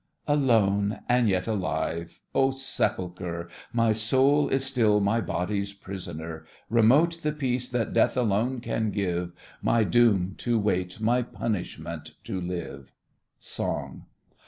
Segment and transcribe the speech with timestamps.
[0.27, 2.21] Alone, and yet alive!
[2.33, 3.47] Oh, sepulchre!
[3.71, 6.43] My soul is still my body's prisoner!
[6.71, 10.99] Remote the peace that Death alone can give— My doom, to wait!
[10.99, 12.91] my punishment, to live!
[13.37, 14.07] SONG.